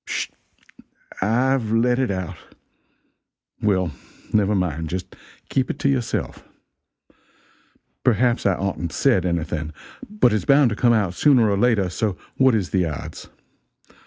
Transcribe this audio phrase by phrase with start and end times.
[0.07, 0.29] "Sh!
[1.21, 2.35] I've let it out!
[3.61, 3.91] Well,
[4.33, 5.15] never mind just
[5.47, 6.43] keep it to yourself.
[8.03, 9.71] Perhaps I oughtn't said anything,
[10.09, 13.29] but its bound to come out sooner or later, so what is the odds?